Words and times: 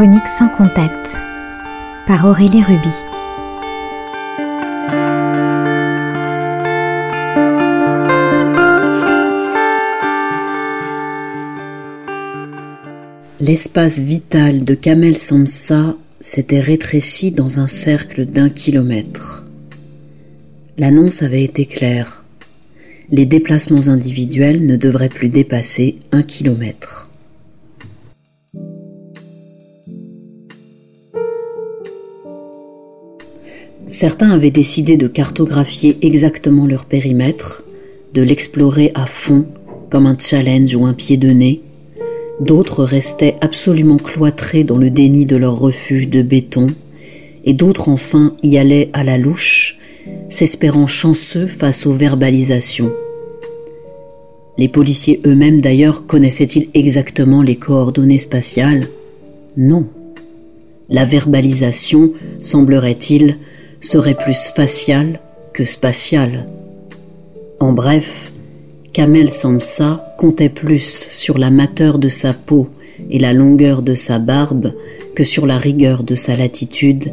Chronique 0.00 0.28
sans 0.28 0.48
contact 0.48 1.18
par 2.06 2.24
Aurélie 2.24 2.62
Ruby. 2.62 2.88
L'espace 13.40 13.98
vital 13.98 14.64
de 14.64 14.74
Kamel 14.74 15.18
Samsa 15.18 15.94
s'était 16.18 16.60
rétréci 16.60 17.30
dans 17.30 17.58
un 17.58 17.68
cercle 17.68 18.24
d'un 18.24 18.48
kilomètre. 18.48 19.44
L'annonce 20.78 21.20
avait 21.20 21.44
été 21.44 21.66
claire. 21.66 22.24
Les 23.10 23.26
déplacements 23.26 23.88
individuels 23.88 24.64
ne 24.64 24.76
devraient 24.76 25.10
plus 25.10 25.28
dépasser 25.28 25.96
un 26.10 26.22
kilomètre. 26.22 26.99
Certains 33.90 34.30
avaient 34.30 34.52
décidé 34.52 34.96
de 34.96 35.08
cartographier 35.08 35.98
exactement 36.02 36.64
leur 36.64 36.84
périmètre, 36.84 37.64
de 38.14 38.22
l'explorer 38.22 38.92
à 38.94 39.04
fond 39.04 39.48
comme 39.90 40.06
un 40.06 40.16
challenge 40.16 40.76
ou 40.76 40.86
un 40.86 40.94
pied 40.94 41.16
de 41.16 41.30
nez. 41.30 41.60
D'autres 42.38 42.84
restaient 42.84 43.34
absolument 43.40 43.96
cloîtrés 43.96 44.62
dans 44.62 44.78
le 44.78 44.90
déni 44.90 45.26
de 45.26 45.34
leur 45.34 45.58
refuge 45.58 46.08
de 46.08 46.22
béton, 46.22 46.68
et 47.44 47.52
d'autres 47.52 47.88
enfin 47.88 48.36
y 48.44 48.58
allaient 48.58 48.90
à 48.92 49.02
la 49.02 49.18
louche, 49.18 49.76
s'espérant 50.28 50.86
chanceux 50.86 51.48
face 51.48 51.84
aux 51.84 51.92
verbalisations. 51.92 52.92
Les 54.56 54.68
policiers 54.68 55.20
eux-mêmes 55.26 55.60
d'ailleurs 55.60 56.06
connaissaient-ils 56.06 56.68
exactement 56.74 57.42
les 57.42 57.56
coordonnées 57.56 58.18
spatiales? 58.18 58.86
Non. 59.56 59.88
La 60.88 61.04
verbalisation, 61.04 62.12
semblerait-il, 62.40 63.36
serait 63.80 64.14
plus 64.14 64.48
facial 64.54 65.20
que 65.52 65.64
spatial. 65.64 66.46
En 67.58 67.72
bref, 67.72 68.32
Kamel 68.92 69.30
Samsa 69.30 70.04
comptait 70.18 70.48
plus 70.48 71.08
sur 71.10 71.38
la 71.38 71.50
mateur 71.50 71.98
de 71.98 72.08
sa 72.08 72.32
peau 72.32 72.68
et 73.10 73.18
la 73.18 73.32
longueur 73.32 73.82
de 73.82 73.94
sa 73.94 74.18
barbe 74.18 74.72
que 75.14 75.24
sur 75.24 75.46
la 75.46 75.58
rigueur 75.58 76.02
de 76.02 76.14
sa 76.14 76.36
latitude 76.36 77.12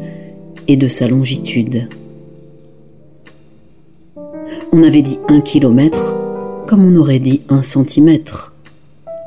et 0.68 0.78
de 0.78 0.88
sa 0.88 1.08
longitude. 1.08 1.88
On 4.72 4.84
avait 4.84 5.02
dit 5.02 5.18
un 5.30 5.42
kilomètre 5.42 6.16
comme 6.68 6.84
on 6.84 6.98
aurait 6.98 7.20
dit 7.20 7.42
un 7.50 7.64
centimètre. 7.64 8.54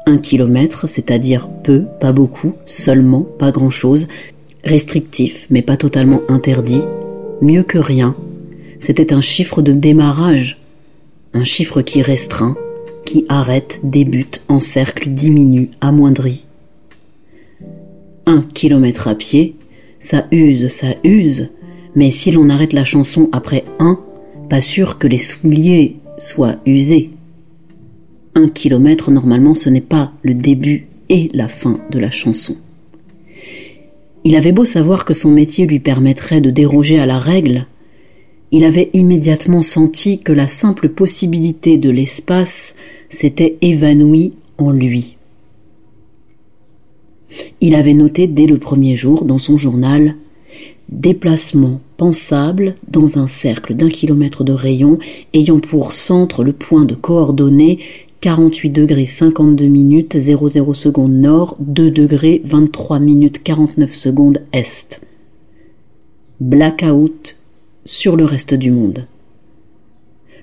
Un 0.07 0.19
kilomètre, 0.19 0.89
c'est-à-dire 0.89 1.49
peu, 1.65 1.85
pas 1.99 2.13
beaucoup, 2.13 2.53
seulement, 2.67 3.23
pas 3.23 3.51
grand-chose, 3.51 4.09
restrictif 4.63 5.47
mais 5.49 5.63
pas 5.63 5.79
totalement 5.79 6.21
interdit, 6.29 6.83
mieux 7.41 7.63
que 7.63 7.79
rien. 7.79 8.17
C'était 8.79 9.13
un 9.13 9.21
chiffre 9.21 9.63
de 9.63 9.73
démarrage, 9.73 10.59
un 11.35 11.45
chiffre 11.45 11.83
qui 11.83 12.03
restreint, 12.03 12.57
qui 13.05 13.25
arrête, 13.29 13.81
débute, 13.83 14.43
encercle, 14.49 15.11
diminue, 15.11 15.71
amoindrit. 15.81 16.45
Un 18.27 18.43
kilomètre 18.43 19.09
à 19.09 19.15
pied, 19.15 19.57
ça 19.99 20.27
use, 20.31 20.69
ça 20.69 20.95
use, 21.05 21.51
mais 21.95 22.11
si 22.11 22.31
l'on 22.31 22.49
arrête 22.49 22.73
la 22.73 22.85
chanson 22.85 23.29
après 23.33 23.65
un, 23.79 23.99
pas 24.49 24.61
sûr 24.61 24.99
que 24.99 25.07
les 25.07 25.19
souliers 25.19 25.97
soient 26.19 26.57
usés. 26.67 27.11
Un 28.35 28.49
kilomètre, 28.49 29.11
normalement, 29.11 29.55
ce 29.55 29.69
n'est 29.69 29.81
pas 29.81 30.13
le 30.23 30.35
début 30.35 30.87
et 31.09 31.29
la 31.35 31.49
fin 31.49 31.81
de 31.91 31.99
la 31.99 32.11
chanson. 32.11 32.57
Il 34.25 34.37
avait 34.37 34.53
beau 34.53 34.65
savoir 34.65 35.05
que 35.05 35.15
son 35.15 35.31
métier 35.31 35.67
lui 35.67 35.81
permettrait 35.81 36.41
de 36.41 36.51
déroger 36.51 36.99
à 36.99 37.07
la 37.07 37.19
règle, 37.19 37.67
il 38.53 38.65
avait 38.65 38.91
immédiatement 38.95 39.63
senti 39.63 40.19
que 40.19 40.33
la 40.33 40.49
simple 40.49 40.89
possibilité 40.89 41.79
de 41.79 41.89
l'espace 41.89 42.75
s'était 43.09 43.57
évanouie 43.61 44.33
en 44.59 44.73
lui. 44.73 45.17
Il 47.61 47.77
avait 47.77 47.95
noté 47.95 48.27
dès 48.27 48.47
le 48.47 48.59
premier 48.59 48.97
jour 48.97 49.25
dans 49.25 49.39
son 49.39 49.57
journal 49.57 50.17
Déplacement 50.89 51.81
pensable 51.97 52.75
dans 52.89 53.17
un 53.17 53.29
cercle 53.29 53.75
d'un 53.77 53.89
kilomètre 53.89 54.43
de 54.43 54.53
rayon 54.53 54.99
ayant 55.33 55.61
pour 55.61 55.93
centre 55.93 56.43
le 56.43 56.53
point 56.53 56.85
de 56.85 56.97
coordonnées 56.97 57.79
48 58.21 58.69
degrés 58.69 59.07
52 59.07 59.65
minutes 59.65 60.19
00 60.19 60.75
secondes 60.75 61.13
nord, 61.13 61.57
2 61.61 61.91
degrés 61.91 62.43
23 62.45 62.99
minutes 62.99 63.43
49 63.43 63.93
secondes 63.95 64.43
est. 64.53 65.07
Blackout 66.39 67.39
sur 67.87 68.17
le 68.17 68.27
reste 68.27 68.53
du 68.53 68.71
monde. 68.73 69.07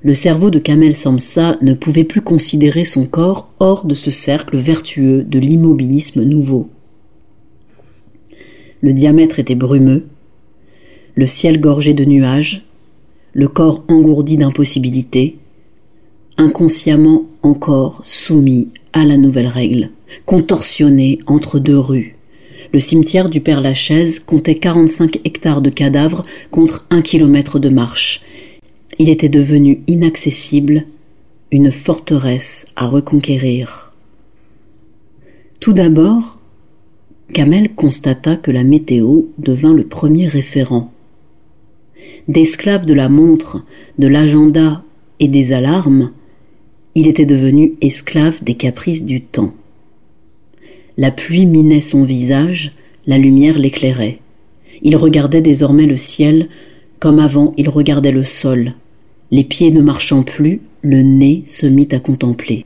Le 0.01 0.15
cerveau 0.15 0.49
de 0.49 0.57
Kamel 0.57 0.95
Samsa 0.95 1.57
ne 1.61 1.75
pouvait 1.75 2.03
plus 2.03 2.21
considérer 2.21 2.83
son 2.83 3.05
corps 3.05 3.51
hors 3.59 3.85
de 3.85 3.93
ce 3.93 4.09
cercle 4.09 4.57
vertueux 4.57 5.23
de 5.23 5.37
l'immobilisme 5.37 6.23
nouveau. 6.23 6.69
Le 8.81 8.91
diamètre 8.91 9.37
était 9.37 9.53
brumeux, 9.53 10.07
le 11.13 11.27
ciel 11.27 11.59
gorgé 11.59 11.93
de 11.93 12.05
nuages, 12.05 12.65
le 13.33 13.47
corps 13.47 13.83
engourdi 13.87 14.35
d'impossibilités, 14.35 15.37
inconsciemment 16.37 17.23
encore 17.41 18.01
soumis 18.03 18.69
à 18.93 19.05
la 19.05 19.17
nouvelle 19.17 19.47
règle, 19.47 19.91
contorsionné 20.25 21.19
entre 21.27 21.59
deux 21.59 21.77
rues. 21.77 22.15
Le 22.73 22.79
cimetière 22.79 23.29
du 23.29 23.39
Père 23.39 23.61
Lachaise 23.61 24.19
comptait 24.19 24.55
45 24.55 25.21
hectares 25.23 25.61
de 25.61 25.69
cadavres 25.69 26.25
contre 26.51 26.85
un 26.89 27.01
kilomètre 27.01 27.59
de 27.59 27.69
marche. 27.69 28.21
Il 28.99 29.09
était 29.09 29.29
devenu 29.29 29.81
inaccessible, 29.87 30.85
une 31.51 31.71
forteresse 31.71 32.65
à 32.75 32.85
reconquérir. 32.85 33.93
Tout 35.59 35.73
d'abord, 35.73 36.37
Kamel 37.33 37.73
constata 37.75 38.35
que 38.35 38.51
la 38.51 38.63
météo 38.63 39.23
devint 39.37 39.73
le 39.73 39.87
premier 39.87 40.27
référent. 40.27 40.91
D'esclave 42.27 42.85
de 42.85 42.93
la 42.93 43.09
montre, 43.09 43.63
de 43.97 44.07
l'agenda 44.07 44.83
et 45.19 45.27
des 45.27 45.53
alarmes, 45.53 46.11
il 46.97 47.07
était 47.07 47.27
devenu 47.27 47.75
esclave 47.79 48.43
des 48.43 48.55
caprices 48.55 49.05
du 49.05 49.21
temps. 49.21 49.53
La 50.97 51.11
pluie 51.11 51.45
minait 51.45 51.79
son 51.79 52.03
visage, 52.03 52.71
la 53.05 53.19
lumière 53.19 53.59
l'éclairait. 53.59 54.17
Il 54.81 54.95
regardait 54.95 55.43
désormais 55.43 55.85
le 55.85 55.97
ciel 55.97 56.49
comme 56.99 57.19
avant 57.19 57.53
il 57.55 57.69
regardait 57.69 58.11
le 58.11 58.23
sol. 58.23 58.73
Les 59.29 59.43
pieds 59.43 59.69
ne 59.69 59.81
marchant 59.81 60.23
plus, 60.23 60.59
le 60.81 61.03
nez 61.03 61.43
se 61.45 61.67
mit 61.67 61.87
à 61.91 61.99
contempler. 61.99 62.65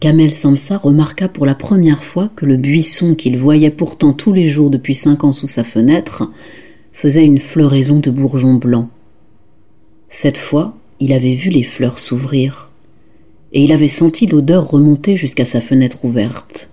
Kamel 0.00 0.34
Samsa 0.34 0.78
remarqua 0.78 1.28
pour 1.28 1.46
la 1.46 1.54
première 1.54 2.02
fois 2.02 2.28
que 2.34 2.44
le 2.44 2.56
buisson 2.56 3.14
qu'il 3.14 3.38
voyait 3.38 3.70
pourtant 3.70 4.12
tous 4.12 4.32
les 4.32 4.48
jours 4.48 4.68
depuis 4.68 4.96
cinq 4.96 5.22
ans 5.22 5.32
sous 5.32 5.46
sa 5.46 5.62
fenêtre 5.62 6.28
faisait 6.92 7.24
une 7.24 7.38
floraison 7.38 8.00
de 8.00 8.10
bourgeons 8.10 8.54
blancs. 8.54 8.88
Cette 10.08 10.38
fois, 10.38 10.76
il 11.04 11.12
avait 11.12 11.34
vu 11.34 11.50
les 11.50 11.62
fleurs 11.62 11.98
s'ouvrir, 11.98 12.70
et 13.52 13.62
il 13.62 13.72
avait 13.72 13.88
senti 13.88 14.26
l'odeur 14.26 14.70
remonter 14.70 15.16
jusqu'à 15.16 15.44
sa 15.44 15.60
fenêtre 15.60 16.06
ouverte. 16.06 16.70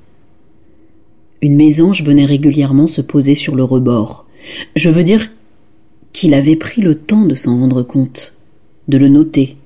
Une 1.42 1.58
mésange 1.58 2.02
venait 2.02 2.24
régulièrement 2.24 2.88
se 2.88 3.02
poser 3.02 3.36
sur 3.36 3.58
le 3.58 3.66
rebord. 3.66 4.26
Je 4.78 4.90
veux 4.90 5.04
dire 5.04 5.34
qu'il 6.14 6.34
avait 6.34 6.56
pris 6.56 6.82
le 6.82 6.96
temps 6.96 7.26
de 7.26 7.36
s'en 7.36 7.60
rendre 7.60 7.84
compte, 7.84 8.38
de 8.88 8.98
le 8.98 9.10
noter, 9.10 9.58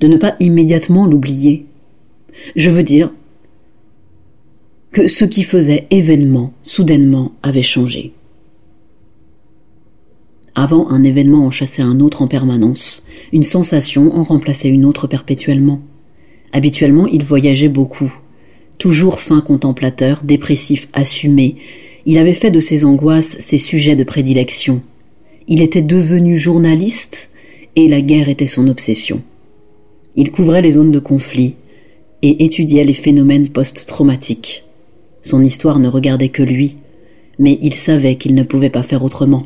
de 0.00 0.08
ne 0.08 0.18
pas 0.18 0.36
immédiatement 0.40 1.06
l'oublier. 1.06 1.64
Je 2.54 2.68
veux 2.68 2.82
dire 2.82 3.10
que 4.92 5.08
ce 5.08 5.24
qui 5.24 5.42
faisait 5.42 5.86
événement 5.88 6.52
soudainement 6.64 7.32
avait 7.42 7.62
changé. 7.62 8.12
Avant, 10.58 10.88
un 10.88 11.04
événement 11.04 11.44
en 11.44 11.50
chassait 11.50 11.82
un 11.82 12.00
autre 12.00 12.22
en 12.22 12.28
permanence. 12.28 13.04
Une 13.30 13.44
sensation 13.44 14.16
en 14.16 14.24
remplaçait 14.24 14.70
une 14.70 14.86
autre 14.86 15.06
perpétuellement. 15.06 15.82
Habituellement, 16.52 17.06
il 17.06 17.24
voyageait 17.24 17.68
beaucoup. 17.68 18.10
Toujours 18.78 19.20
fin 19.20 19.42
contemplateur, 19.42 20.22
dépressif, 20.24 20.88
assumé, 20.94 21.56
il 22.06 22.16
avait 22.16 22.32
fait 22.32 22.50
de 22.50 22.60
ses 22.60 22.86
angoisses 22.86 23.36
ses 23.38 23.58
sujets 23.58 23.96
de 23.96 24.04
prédilection. 24.04 24.80
Il 25.46 25.60
était 25.60 25.82
devenu 25.82 26.38
journaliste 26.38 27.32
et 27.76 27.86
la 27.86 28.00
guerre 28.00 28.30
était 28.30 28.46
son 28.46 28.66
obsession. 28.68 29.22
Il 30.16 30.30
couvrait 30.30 30.62
les 30.62 30.72
zones 30.72 30.92
de 30.92 30.98
conflit 30.98 31.54
et 32.22 32.44
étudiait 32.44 32.84
les 32.84 32.94
phénomènes 32.94 33.50
post-traumatiques. 33.50 34.64
Son 35.20 35.44
histoire 35.44 35.78
ne 35.80 35.88
regardait 35.88 36.30
que 36.30 36.42
lui, 36.42 36.78
mais 37.38 37.58
il 37.60 37.74
savait 37.74 38.16
qu'il 38.16 38.34
ne 38.34 38.42
pouvait 38.42 38.70
pas 38.70 38.82
faire 38.82 39.04
autrement. 39.04 39.42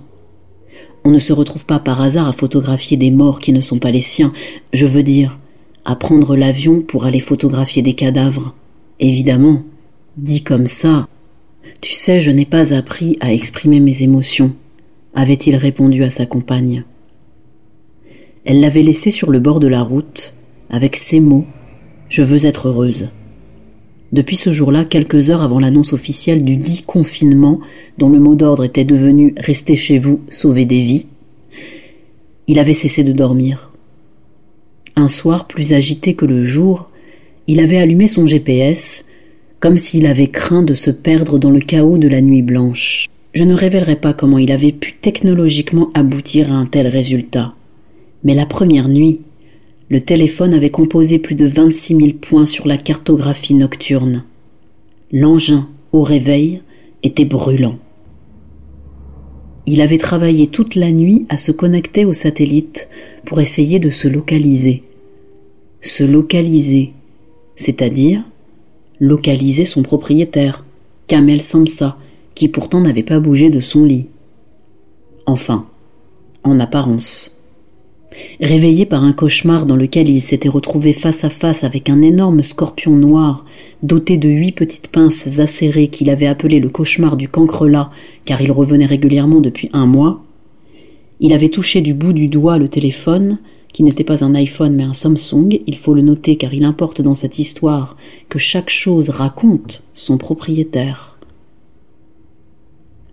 On 1.05 1.11
ne 1.11 1.19
se 1.19 1.33
retrouve 1.33 1.65
pas 1.65 1.79
par 1.79 2.01
hasard 2.03 2.29
à 2.29 2.33
photographier 2.33 2.97
des 2.97 3.11
morts 3.11 3.41
qui 3.41 3.53
ne 3.53 3.61
sont 3.61 3.79
pas 3.79 3.91
les 3.91 4.01
siens, 4.01 4.33
je 4.73 4.87
veux 4.87 5.03
dire, 5.03 5.39
à 5.85 5.97
prendre 5.97 6.37
l'avion 6.37 6.83
pour 6.83 7.07
aller 7.07 7.21
photographier 7.21 7.83
des 7.83 7.95
cadavres. 7.95 8.55
Évidemment, 8.99 9.63
dit 10.17 10.43
comme 10.43 10.67
ça, 10.67 11.09
Tu 11.81 11.95
sais, 11.95 12.21
je 12.21 12.31
n'ai 12.31 12.45
pas 12.45 12.75
appris 12.75 13.17
à 13.21 13.33
exprimer 13.33 13.81
mes 13.81 14.03
émotions, 14.03 14.55
avait-il 15.15 15.57
répondu 15.57 16.05
à 16.05 16.11
sa 16.11 16.27
compagne. 16.27 16.85
Elle 18.45 18.61
l'avait 18.61 18.83
laissé 18.83 19.11
sur 19.11 19.31
le 19.31 19.41
bord 19.41 19.61
de 19.61 19.69
la 19.69 19.83
route, 19.83 20.35
avec 20.69 20.97
ces 20.97 21.21
mots 21.21 21.47
Je 22.09 22.23
veux 22.23 22.45
être 22.45 22.69
heureuse. 22.69 23.09
Depuis 24.13 24.37
ce 24.37 24.51
jour-là, 24.51 24.85
quelques 24.85 25.31
heures 25.31 25.43
avant 25.43 25.61
l'annonce 25.61 25.93
officielle 25.93 26.45
du 26.45 26.57
dit 26.57 26.83
confinement, 26.83 27.61
dont 27.99 28.09
le 28.09 28.19
mot 28.19 28.35
d'ordre 28.35 28.65
était 28.65 28.85
devenu 28.85 29.35
Restez 29.37 29.77
chez 29.77 29.99
vous, 29.99 30.21
sauvez 30.29 30.65
des 30.65 30.83
vies, 30.83 31.07
il 32.49 32.59
avait 32.59 32.75
cessé 32.75 33.05
de 33.05 33.13
dormir. 33.13 33.71
Un 34.97 35.07
soir, 35.07 35.47
plus 35.47 35.73
agité 35.73 36.15
que 36.15 36.27
le 36.27 36.43
jour, 36.43 36.91
il 37.47 37.61
avait 37.61 37.79
allumé 37.79 38.09
son 38.09 38.27
GPS, 38.27 39.07
comme 39.61 39.79
s'il 39.79 40.07
avait 40.07 40.27
craint 40.27 40.65
de 40.65 40.75
se 40.75 40.91
perdre 40.91 41.39
dans 41.39 41.51
le 41.51 41.61
chaos 41.61 41.99
de 41.99 42.09
la 42.09 42.21
nuit 42.21 42.43
blanche. 42.43 43.07
Je 43.33 43.45
ne 43.45 43.55
révélerai 43.55 43.95
pas 43.97 44.13
comment 44.13 44.39
il 44.39 44.51
avait 44.51 44.73
pu 44.73 44.95
technologiquement 45.01 45.91
aboutir 45.95 46.53
à 46.53 46.57
un 46.57 46.67
tel 46.67 46.89
résultat. 46.89 47.55
Mais 48.25 48.35
la 48.35 48.47
première 48.47 48.89
nuit, 48.89 49.21
le 49.91 50.01
téléphone 50.01 50.55
avait 50.55 50.71
composé 50.71 51.19
plus 51.19 51.35
de 51.35 51.47
26 51.47 51.97
000 51.97 52.11
points 52.21 52.47
sur 52.47 52.69
la 52.69 52.77
cartographie 52.77 53.55
nocturne. 53.55 54.23
L'engin, 55.11 55.69
au 55.91 56.03
réveil, 56.03 56.63
était 57.03 57.25
brûlant. 57.25 57.77
Il 59.67 59.81
avait 59.81 59.99
travaillé 59.99 60.47
toute 60.47 60.77
la 60.77 60.93
nuit 60.93 61.27
à 61.29 61.37
se 61.37 61.51
connecter 61.51 62.05
au 62.05 62.13
satellite 62.13 62.89
pour 63.25 63.41
essayer 63.41 63.81
de 63.81 63.91
se 63.91 64.07
localiser. 64.07 64.85
Se 65.81 66.05
localiser, 66.05 66.93
c'est-à-dire 67.57 68.23
localiser 69.01 69.65
son 69.65 69.83
propriétaire, 69.83 70.65
Kamel 71.09 71.43
Samsa, 71.43 71.97
qui 72.37 72.49
pourtant 72.49 72.81
n'avait 72.81 73.03
pas 73.03 73.19
bougé 73.19 73.51
de 73.51 73.61
son 73.61 73.85
lit. 73.85 74.07
Enfin, 75.27 75.67
en 76.45 76.61
apparence. 76.61 77.40
Réveillé 78.41 78.87
par 78.87 79.05
un 79.05 79.13
cauchemar 79.13 79.67
dans 79.67 79.77
lequel 79.77 80.09
il 80.09 80.21
s'était 80.21 80.49
retrouvé 80.49 80.93
face 80.93 81.25
à 81.25 81.31
face 81.31 81.65
avec 81.65 81.91
un 81.91 82.01
énorme 82.03 82.43
scorpion 82.43 82.97
noir, 82.97 83.45
doté 83.83 84.17
de 84.17 84.29
huit 84.29 84.53
petites 84.53 84.89
pinces 84.89 85.39
acérées 85.39 85.89
qu'il 85.89 86.11
avait 86.11 86.27
appelé 86.27 86.61
le 86.61 86.71
cauchemar 86.71 87.17
du 87.17 87.29
cancrelat, 87.29 87.91
car 88.25 88.41
il 88.41 88.53
revenait 88.53 88.87
régulièrement 88.87 89.41
depuis 89.41 89.69
un 89.73 89.87
mois, 89.87 90.23
il 91.21 91.35
avait 91.35 91.51
touché 91.51 91.83
du 91.83 91.93
bout 91.93 92.15
du 92.15 92.29
doigt 92.29 92.57
le 92.57 92.69
téléphone, 92.69 93.39
qui 93.73 93.83
n'était 93.83 94.05
pas 94.05 94.25
un 94.25 94.35
iPhone 94.35 94.75
mais 94.75 94.85
un 94.85 94.95
Samsung, 94.95 95.61
il 95.67 95.77
faut 95.77 95.95
le 95.95 96.03
noter 96.03 96.37
car 96.37 96.55
il 96.55 96.65
importe 96.65 97.03
dans 97.03 97.15
cette 97.15 97.39
histoire 97.39 97.97
que 98.29 98.39
chaque 98.39 98.71
chose 98.71 99.11
raconte 99.11 99.85
son 99.93 100.19
propriétaire. 100.19 101.19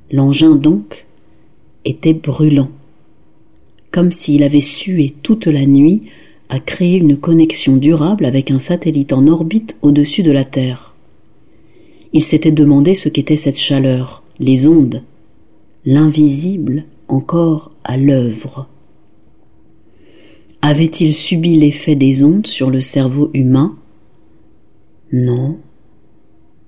L'engin 0.09 0.55
donc 0.55 1.05
était 1.83 2.13
brûlant 2.13 2.71
comme 3.97 4.11
s'il 4.11 4.43
avait 4.43 4.61
sué 4.61 5.15
toute 5.23 5.47
la 5.47 5.65
nuit 5.65 6.03
à 6.49 6.59
créer 6.59 6.97
une 6.97 7.17
connexion 7.17 7.77
durable 7.77 8.25
avec 8.25 8.51
un 8.51 8.59
satellite 8.59 9.11
en 9.11 9.25
orbite 9.25 9.75
au-dessus 9.81 10.21
de 10.21 10.29
la 10.29 10.45
Terre. 10.45 10.93
Il 12.13 12.21
s'était 12.21 12.51
demandé 12.51 12.93
ce 12.93 13.09
qu'était 13.09 13.37
cette 13.37 13.57
chaleur, 13.57 14.21
les 14.37 14.67
ondes, 14.67 15.01
l'invisible 15.83 16.85
encore 17.07 17.71
à 17.83 17.97
l'œuvre. 17.97 18.67
Avait-il 20.61 21.15
subi 21.15 21.57
l'effet 21.57 21.95
des 21.95 22.23
ondes 22.23 22.45
sur 22.45 22.69
le 22.69 22.81
cerveau 22.81 23.31
humain? 23.33 23.79
Non, 25.11 25.57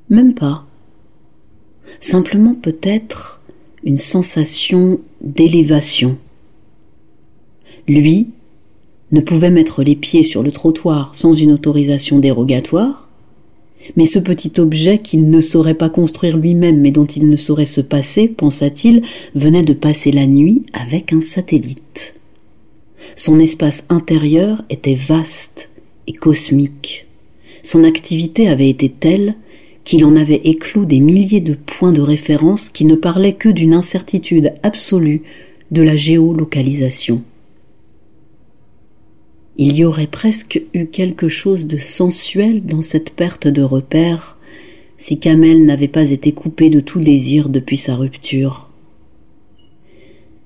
même 0.10 0.34
pas. 0.34 0.66
Simplement 2.00 2.56
peut-être 2.56 3.40
une 3.84 4.00
sensation 4.00 5.00
d'élévation 5.22 6.18
lui, 7.90 8.28
ne 9.12 9.22
pouvait 9.22 9.50
mettre 9.50 9.84
les 9.84 9.96
pieds 9.96 10.24
sur 10.24 10.44
le 10.44 10.52
trottoir 10.52 11.14
sans 11.14 11.34
une 11.34 11.52
autorisation 11.52 12.20
dérogatoire, 12.20 13.10
mais 13.96 14.06
ce 14.06 14.20
petit 14.20 14.54
objet 14.60 15.00
qu'il 15.00 15.30
ne 15.30 15.42
saurait 15.42 15.74
pas 15.74 15.90
construire 15.90 16.38
lui-même 16.38 16.80
mais 16.80 16.92
dont 16.92 17.06
il 17.06 17.30
ne 17.30 17.36
saurait 17.36 17.66
se 17.66 17.82
passer, 17.82 18.28
pensa-t-il, 18.28 19.02
venait 19.36 19.64
de 19.64 19.74
passer 19.74 20.12
la 20.12 20.28
nuit 20.28 20.64
avec 20.74 21.12
un 21.12 21.22
satellite. 21.22 22.20
Son 23.16 23.40
espace 23.40 23.86
intérieur 23.90 24.64
était 24.70 24.96
vaste 24.96 25.72
et 26.08 26.14
cosmique. 26.14 27.08
Son 27.64 27.84
activité 27.84 28.48
avait 28.48 28.70
été 28.70 28.90
telle 28.90 29.36
qu'il 29.84 30.06
en 30.06 30.16
avait 30.16 30.42
éclos 30.44 30.86
des 30.86 31.00
milliers 31.00 31.42
de 31.42 31.56
points 31.56 31.92
de 31.92 32.02
référence 32.02 32.70
qui 32.70 32.86
ne 32.86 32.96
parlaient 32.96 33.34
que 33.34 33.50
d'une 33.50 33.74
incertitude 33.74 34.54
absolue 34.62 35.24
de 35.72 35.82
la 35.82 35.96
géolocalisation. 35.96 37.24
Il 39.62 39.76
y 39.76 39.84
aurait 39.84 40.08
presque 40.08 40.64
eu 40.74 40.86
quelque 40.86 41.28
chose 41.28 41.68
de 41.68 41.80
sensuel 41.80 42.66
dans 42.66 42.82
cette 42.82 43.10
perte 43.10 43.46
de 43.46 43.62
repère 43.62 44.38
si 44.96 45.20
Kamel 45.20 45.66
n'avait 45.66 45.90
pas 45.90 46.12
été 46.12 46.32
coupé 46.32 46.70
de 46.70 46.80
tout 46.80 47.02
désir 47.02 47.50
depuis 47.50 47.76
sa 47.76 47.98
rupture. 47.98 48.70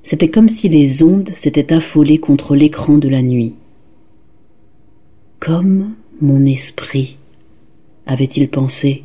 C'était 0.02 0.32
comme 0.32 0.50
si 0.50 0.68
les 0.68 1.04
ondes 1.04 1.30
s'étaient 1.32 1.72
affolées 1.74 2.18
contre 2.18 2.56
l'écran 2.56 2.98
de 2.98 3.08
la 3.08 3.22
nuit. 3.22 3.54
Comme 5.40 5.94
mon 6.20 6.44
esprit, 6.48 7.18
avait-il 8.08 8.50
pensé. 8.50 9.04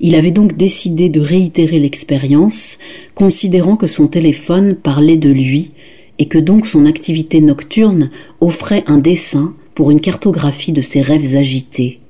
Il 0.00 0.14
avait 0.14 0.30
donc 0.30 0.56
décidé 0.56 1.08
de 1.08 1.20
réitérer 1.20 1.80
l'expérience, 1.80 2.78
considérant 3.16 3.76
que 3.76 3.88
son 3.88 4.06
téléphone 4.06 4.76
parlait 4.76 5.18
de 5.18 5.30
lui 5.30 5.72
et 6.18 6.26
que 6.26 6.38
donc 6.38 6.66
son 6.66 6.86
activité 6.86 7.40
nocturne 7.40 8.10
offrait 8.40 8.84
un 8.86 8.98
dessin 8.98 9.54
pour 9.74 9.90
une 9.90 10.00
cartographie 10.00 10.72
de 10.72 10.82
ses 10.82 11.00
rêves 11.00 11.36
agités. 11.36 12.00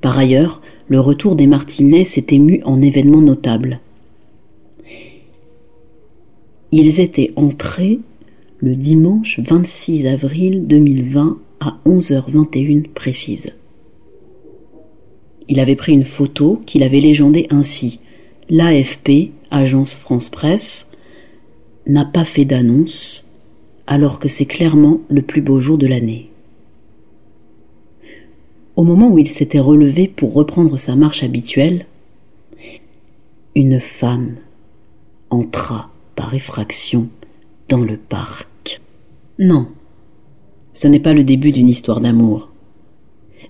Par 0.00 0.18
ailleurs, 0.18 0.60
le 0.88 0.98
retour 0.98 1.36
des 1.36 1.46
Martinets 1.46 2.04
s'était 2.04 2.38
mu 2.38 2.60
en 2.64 2.82
événement 2.82 3.20
notable. 3.20 3.80
Ils 6.72 7.00
étaient 7.00 7.32
entrés 7.36 8.00
le 8.58 8.74
dimanche 8.74 9.38
26 9.38 10.06
avril 10.06 10.66
2020 10.66 11.38
à 11.60 11.78
11h21 11.86 12.88
précise. 12.88 13.52
Il 15.48 15.60
avait 15.60 15.76
pris 15.76 15.92
une 15.92 16.04
photo 16.04 16.60
qu'il 16.66 16.82
avait 16.82 17.00
légendée 17.00 17.46
ainsi 17.50 18.00
L'AFP, 18.48 19.30
Agence 19.50 19.94
France 19.94 20.28
Presse, 20.28 20.90
n'a 21.86 22.04
pas 22.04 22.24
fait 22.24 22.44
d'annonce 22.44 23.26
alors 23.86 24.18
que 24.18 24.28
c'est 24.28 24.46
clairement 24.46 25.00
le 25.08 25.22
plus 25.22 25.42
beau 25.42 25.60
jour 25.60 25.78
de 25.78 25.86
l'année. 25.86 26.30
Au 28.76 28.84
moment 28.84 29.10
où 29.10 29.18
il 29.18 29.28
s'était 29.28 29.58
relevé 29.58 30.08
pour 30.08 30.32
reprendre 30.32 30.78
sa 30.78 30.96
marche 30.96 31.22
habituelle, 31.22 31.86
une 33.54 33.80
femme 33.80 34.36
entra 35.30 35.90
par 36.14 36.34
effraction 36.34 37.08
dans 37.68 37.80
le 37.80 37.96
parc. 37.96 38.80
Non, 39.38 39.68
ce 40.72 40.88
n'est 40.88 41.00
pas 41.00 41.12
le 41.12 41.24
début 41.24 41.52
d'une 41.52 41.68
histoire 41.68 42.00
d'amour. 42.00 42.50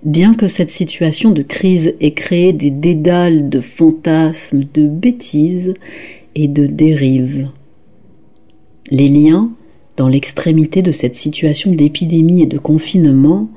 Bien 0.03 0.35
que 0.35 0.49
cette 0.49 0.71
situation 0.71 1.31
de 1.31 1.43
crise 1.43 1.95
ait 2.01 2.15
créé 2.15 2.53
des 2.53 2.71
dédales 2.71 3.49
de 3.49 3.61
fantasmes, 3.61 4.65
de 4.75 4.89
bêtises 4.89 5.75
et 6.35 6.49
de 6.49 6.67
dérives, 6.67 7.49
les 8.93 9.09
liens, 9.09 9.51
dans 9.97 10.07
l'extrémité 10.07 10.83
de 10.83 10.93
cette 10.93 11.15
situation 11.15 11.73
d'épidémie 11.73 12.43
et 12.43 12.47
de 12.47 12.59
confinement, 12.59 13.49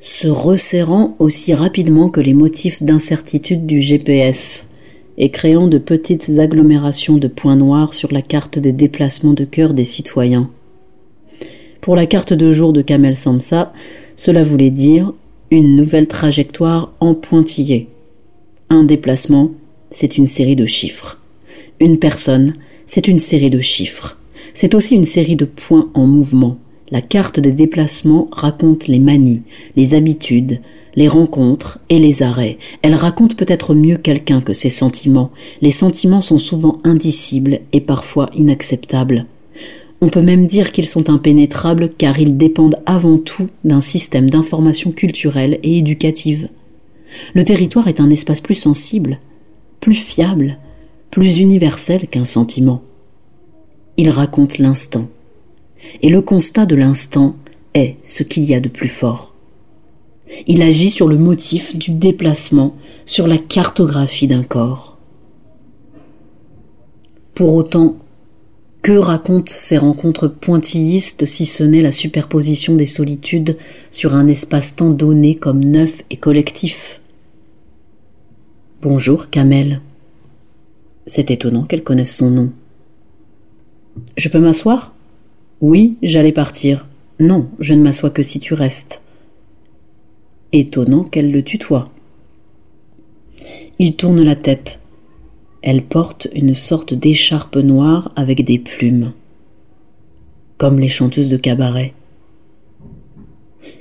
se 0.00 0.26
resserrant 0.26 1.14
aussi 1.20 1.54
rapidement 1.54 2.08
que 2.08 2.20
les 2.20 2.34
motifs 2.34 2.82
d'incertitude 2.82 3.64
du 3.64 3.80
GPS, 3.80 4.66
et 5.18 5.30
créant 5.30 5.68
de 5.68 5.78
petites 5.78 6.40
agglomérations 6.40 7.16
de 7.16 7.28
points 7.28 7.54
noirs 7.54 7.94
sur 7.94 8.12
la 8.12 8.22
carte 8.22 8.58
des 8.58 8.72
déplacements 8.72 9.34
de 9.34 9.44
cœur 9.44 9.72
des 9.72 9.84
citoyens. 9.84 10.50
Pour 11.80 11.94
la 11.94 12.06
carte 12.06 12.32
de 12.32 12.50
jour 12.50 12.72
de 12.72 12.82
Kamel 12.82 13.16
Samsa, 13.16 13.72
cela 14.16 14.42
voulait 14.42 14.70
dire 14.70 15.12
une 15.52 15.76
nouvelle 15.76 16.08
trajectoire 16.08 16.92
en 16.98 17.14
pointillé. 17.14 17.86
Un 18.68 18.82
déplacement, 18.82 19.52
c'est 19.90 20.18
une 20.18 20.26
série 20.26 20.56
de 20.56 20.66
chiffres. 20.66 21.20
Une 21.78 22.00
personne, 22.00 22.54
c'est 22.86 23.06
une 23.06 23.20
série 23.20 23.50
de 23.50 23.60
chiffres. 23.60 24.19
C'est 24.54 24.74
aussi 24.74 24.94
une 24.94 25.04
série 25.04 25.36
de 25.36 25.44
points 25.44 25.90
en 25.94 26.06
mouvement. 26.06 26.58
La 26.90 27.00
carte 27.00 27.38
des 27.38 27.52
déplacements 27.52 28.28
raconte 28.32 28.88
les 28.88 28.98
manies, 28.98 29.42
les 29.76 29.94
habitudes, 29.94 30.60
les 30.96 31.08
rencontres 31.08 31.78
et 31.88 31.98
les 31.98 32.22
arrêts. 32.22 32.58
Elle 32.82 32.94
raconte 32.94 33.36
peut-être 33.36 33.74
mieux 33.74 33.96
quelqu'un 33.96 34.40
que 34.40 34.52
ses 34.52 34.70
sentiments. 34.70 35.30
Les 35.62 35.70
sentiments 35.70 36.20
sont 36.20 36.38
souvent 36.38 36.78
indicibles 36.84 37.60
et 37.72 37.80
parfois 37.80 38.28
inacceptables. 38.34 39.26
On 40.00 40.08
peut 40.08 40.22
même 40.22 40.46
dire 40.46 40.72
qu'ils 40.72 40.86
sont 40.86 41.10
impénétrables 41.10 41.90
car 41.90 42.18
ils 42.18 42.36
dépendent 42.36 42.80
avant 42.86 43.18
tout 43.18 43.48
d'un 43.64 43.80
système 43.80 44.30
d'information 44.30 44.92
culturelle 44.92 45.60
et 45.62 45.78
éducative. 45.78 46.48
Le 47.34 47.44
territoire 47.44 47.88
est 47.88 48.00
un 48.00 48.10
espace 48.10 48.40
plus 48.40 48.54
sensible, 48.54 49.18
plus 49.80 49.94
fiable, 49.94 50.58
plus 51.10 51.38
universel 51.38 52.06
qu'un 52.08 52.24
sentiment. 52.24 52.82
Il 54.02 54.08
raconte 54.08 54.56
l'instant. 54.56 55.10
Et 56.00 56.08
le 56.08 56.22
constat 56.22 56.64
de 56.64 56.74
l'instant 56.74 57.36
est 57.74 57.96
ce 58.02 58.22
qu'il 58.22 58.44
y 58.44 58.54
a 58.54 58.60
de 58.60 58.70
plus 58.70 58.88
fort. 58.88 59.34
Il 60.46 60.62
agit 60.62 60.88
sur 60.88 61.06
le 61.06 61.18
motif 61.18 61.76
du 61.76 61.90
déplacement, 61.90 62.74
sur 63.04 63.26
la 63.26 63.36
cartographie 63.36 64.26
d'un 64.26 64.42
corps. 64.42 64.96
Pour 67.34 67.52
autant, 67.52 67.98
que 68.80 68.92
racontent 68.92 69.52
ces 69.54 69.76
rencontres 69.76 70.28
pointillistes 70.28 71.26
si 71.26 71.44
ce 71.44 71.62
n'est 71.62 71.82
la 71.82 71.92
superposition 71.92 72.76
des 72.76 72.86
solitudes 72.86 73.58
sur 73.90 74.14
un 74.14 74.28
espace-temps 74.28 74.92
donné 74.92 75.34
comme 75.34 75.62
neuf 75.62 76.00
et 76.08 76.16
collectif? 76.16 77.02
Bonjour, 78.80 79.28
Kamel. 79.28 79.82
C'est 81.04 81.30
étonnant 81.30 81.64
qu'elle 81.64 81.84
connaisse 81.84 82.16
son 82.16 82.30
nom. 82.30 82.52
Je 84.16 84.28
peux 84.28 84.40
m'asseoir? 84.40 84.94
Oui, 85.60 85.96
j'allais 86.02 86.32
partir. 86.32 86.86
Non, 87.18 87.48
je 87.58 87.74
ne 87.74 87.82
m'assois 87.82 88.10
que 88.10 88.22
si 88.22 88.40
tu 88.40 88.54
restes. 88.54 89.02
Étonnant 90.52 91.04
qu'elle 91.04 91.30
le 91.30 91.42
tutoie. 91.42 91.90
Il 93.78 93.96
tourne 93.96 94.22
la 94.22 94.36
tête. 94.36 94.80
Elle 95.62 95.82
porte 95.82 96.28
une 96.34 96.54
sorte 96.54 96.94
d'écharpe 96.94 97.56
noire 97.56 98.12
avec 98.16 98.44
des 98.44 98.58
plumes, 98.58 99.12
comme 100.56 100.78
les 100.78 100.88
chanteuses 100.88 101.28
de 101.28 101.36
cabaret. 101.36 101.92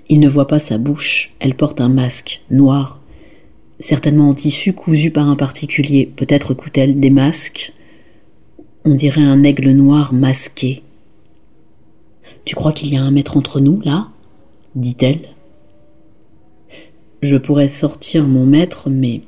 Il 0.09 0.19
ne 0.19 0.27
voit 0.27 0.47
pas 0.47 0.59
sa 0.59 0.77
bouche, 0.77 1.33
elle 1.39 1.55
porte 1.55 1.79
un 1.79 1.87
masque 1.87 2.41
noir, 2.49 3.01
certainement 3.79 4.29
en 4.29 4.33
tissu 4.33 4.73
cousu 4.73 5.11
par 5.11 5.29
un 5.29 5.35
particulier, 5.35 6.11
peut-être 6.13 6.53
coûte-t-elle 6.53 6.99
des 6.99 7.09
masques. 7.09 7.73
On 8.89 8.95
dirait 8.95 9.21
un 9.21 9.43
aigle 9.43 9.69
noir 9.69 10.13
masqué. 10.13 10.81
Tu 12.43 12.55
crois 12.55 12.73
qu'il 12.73 12.91
y 12.91 12.97
a 12.97 13.03
un 13.03 13.11
maître 13.11 13.37
entre 13.37 13.59
nous, 13.59 13.79
là? 13.81 14.07
dit-elle. 14.73 15.29
Je 17.21 17.37
pourrais 17.37 17.67
sortir 17.67 18.27
mon 18.27 18.47
maître, 18.47 18.89
mais 18.89 19.21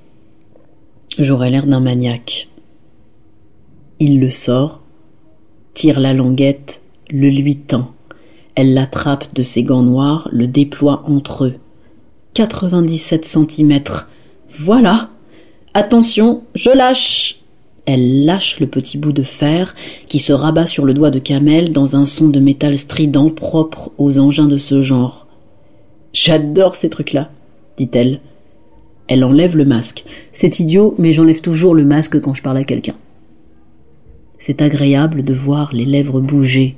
J'aurais 1.19 1.51
l'air 1.51 1.67
d'un 1.67 1.79
maniaque. 1.79 2.49
Il 3.99 4.19
le 4.19 4.31
sort, 4.31 4.81
tire 5.75 5.99
la 5.99 6.13
languette, 6.13 6.81
le 7.11 7.29
lui 7.29 7.57
tend. 7.57 7.91
Elle 8.55 8.73
l'attrape 8.73 9.31
de 9.35 9.43
ses 9.43 9.61
gants 9.61 9.83
noirs, 9.83 10.27
le 10.31 10.47
déploie 10.47 11.03
entre 11.05 11.45
eux. 11.45 11.55
97 12.33 13.25
centimètres. 13.25 14.09
Voilà. 14.57 15.11
Attention, 15.75 16.41
je 16.55 16.71
lâche. 16.71 17.40
Elle 17.85 18.25
lâche 18.25 18.59
le 18.59 18.67
petit 18.67 18.97
bout 18.97 19.11
de 19.11 19.23
fer 19.23 19.75
qui 20.07 20.19
se 20.19 20.33
rabat 20.33 20.67
sur 20.67 20.85
le 20.85 20.93
doigt 20.93 21.09
de 21.11 21.19
Kamel 21.19 21.71
dans 21.71 21.95
un 21.95 22.05
son 22.05 22.29
de 22.29 22.39
métal 22.39 22.77
strident 22.77 23.29
propre 23.29 23.91
aux 23.97 24.19
engins 24.19 24.47
de 24.47 24.57
ce 24.57 24.81
genre. 24.81 25.27
J'adore 26.13 26.75
ces 26.75 26.89
trucs-là, 26.89 27.31
dit-elle. 27.77 28.21
Elle 29.07 29.23
enlève 29.23 29.57
le 29.57 29.65
masque. 29.65 30.05
C'est 30.31 30.59
idiot, 30.59 30.95
mais 30.97 31.11
j'enlève 31.11 31.41
toujours 31.41 31.73
le 31.73 31.83
masque 31.83 32.21
quand 32.21 32.33
je 32.33 32.43
parle 32.43 32.57
à 32.57 32.63
quelqu'un. 32.63 32.95
C'est 34.37 34.61
agréable 34.61 35.23
de 35.23 35.33
voir 35.33 35.73
les 35.73 35.85
lèvres 35.85 36.21
bouger. 36.21 36.75